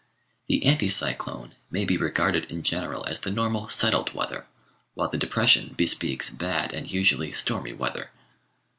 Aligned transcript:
The 0.47 0.63
anticyclone 0.65 1.51
may 1.69 1.85
be 1.85 1.95
regarded 1.95 2.45
in 2.45 2.63
general 2.63 3.05
as 3.05 3.19
the 3.19 3.29
normal 3.29 3.69
settled 3.69 4.15
weather, 4.15 4.47
while 4.95 5.09
the 5.09 5.15
depression 5.19 5.75
bespeaks 5.77 6.31
bad 6.31 6.73
and 6.73 6.89
usually 6.91 7.31
stormy 7.31 7.73
weather. 7.73 8.09